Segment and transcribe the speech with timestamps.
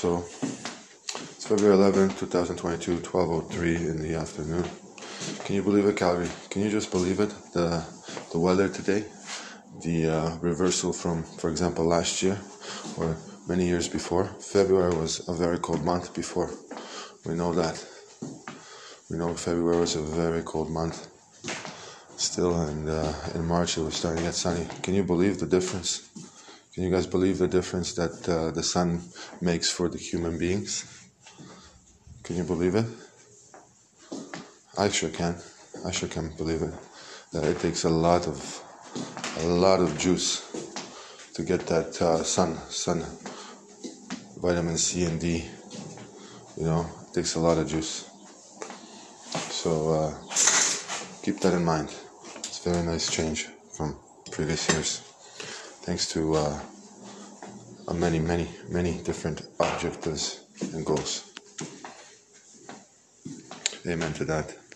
[0.00, 0.24] So
[1.12, 4.64] it's February 11, 2022, 12:03 in the afternoon.
[5.44, 6.30] Can you believe it, Calgary?
[6.48, 7.28] Can you just believe it?
[7.52, 7.84] The
[8.32, 9.04] the weather today,
[9.82, 12.38] the uh, reversal from, for example, last year
[12.96, 13.14] or
[13.46, 14.24] many years before.
[14.40, 16.48] February was a very cold month before.
[17.26, 17.76] We know that.
[19.10, 21.08] We know February was a very cold month
[22.16, 24.66] still, and uh, in March it was starting to get sunny.
[24.82, 26.09] Can you believe the difference?
[26.80, 29.02] You guys believe the difference that uh, the sun
[29.42, 30.86] makes for the human beings?
[32.22, 32.86] Can you believe it?
[34.78, 35.36] I sure can.
[35.84, 36.72] I sure can believe it.
[37.34, 38.40] That it takes a lot of
[39.40, 40.40] a lot of juice
[41.34, 43.04] to get that uh, sun sun
[44.40, 45.50] vitamin C and D.
[46.56, 48.08] You know, it takes a lot of juice.
[49.52, 50.10] So uh,
[51.22, 51.94] keep that in mind.
[52.38, 53.98] It's a very nice change from
[54.30, 55.10] previous years
[55.82, 56.34] thanks to
[57.90, 60.40] uh, many, many, many different objectives
[60.72, 61.32] and goals.
[63.86, 64.69] Amen to that.